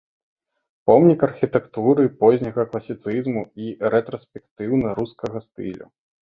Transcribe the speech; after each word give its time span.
Помнік 0.91 1.25
архітэктуры 1.27 2.05
позняга 2.23 2.65
класіцызму 2.71 3.45
і 3.65 3.71
рэтраспектыўна-рускага 3.97 5.37
стылю. 5.47 5.85